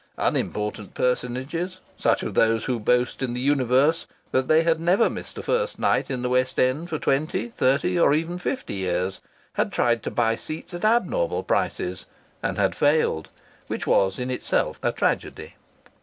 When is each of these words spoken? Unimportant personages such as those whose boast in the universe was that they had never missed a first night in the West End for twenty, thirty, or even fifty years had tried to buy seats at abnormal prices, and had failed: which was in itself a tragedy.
Unimportant 0.17 0.95
personages 0.95 1.79
such 1.95 2.23
as 2.23 2.33
those 2.33 2.65
whose 2.65 2.79
boast 2.79 3.21
in 3.21 3.35
the 3.35 3.39
universe 3.39 4.07
was 4.31 4.31
that 4.41 4.47
they 4.47 4.63
had 4.63 4.79
never 4.79 5.11
missed 5.11 5.37
a 5.37 5.43
first 5.43 5.77
night 5.77 6.09
in 6.09 6.23
the 6.23 6.29
West 6.29 6.59
End 6.59 6.89
for 6.89 6.97
twenty, 6.97 7.49
thirty, 7.49 7.99
or 7.99 8.11
even 8.11 8.39
fifty 8.39 8.73
years 8.73 9.19
had 9.53 9.71
tried 9.71 10.01
to 10.01 10.09
buy 10.09 10.35
seats 10.35 10.73
at 10.73 10.83
abnormal 10.83 11.43
prices, 11.43 12.07
and 12.41 12.57
had 12.57 12.73
failed: 12.73 13.29
which 13.67 13.85
was 13.85 14.17
in 14.17 14.31
itself 14.31 14.79
a 14.81 14.91
tragedy. 14.91 15.53